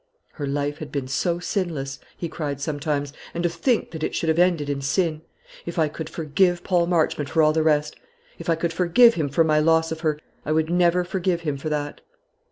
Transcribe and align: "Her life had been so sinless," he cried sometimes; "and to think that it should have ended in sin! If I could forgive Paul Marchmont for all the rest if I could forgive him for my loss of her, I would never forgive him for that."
"Her 0.31 0.47
life 0.47 0.79
had 0.79 0.91
been 0.91 1.07
so 1.07 1.37
sinless," 1.37 1.99
he 2.17 2.27
cried 2.27 2.59
sometimes; 2.59 3.13
"and 3.35 3.43
to 3.43 3.49
think 3.49 3.91
that 3.91 4.01
it 4.01 4.15
should 4.15 4.29
have 4.29 4.39
ended 4.39 4.67
in 4.67 4.81
sin! 4.81 5.21
If 5.63 5.77
I 5.77 5.89
could 5.89 6.09
forgive 6.09 6.63
Paul 6.63 6.87
Marchmont 6.87 7.29
for 7.29 7.43
all 7.43 7.53
the 7.53 7.61
rest 7.61 7.95
if 8.39 8.49
I 8.49 8.55
could 8.55 8.73
forgive 8.73 9.13
him 9.13 9.29
for 9.29 9.43
my 9.43 9.59
loss 9.59 9.91
of 9.91 9.99
her, 9.99 10.17
I 10.43 10.53
would 10.53 10.71
never 10.71 11.03
forgive 11.03 11.41
him 11.41 11.55
for 11.55 11.69
that." 11.69 12.01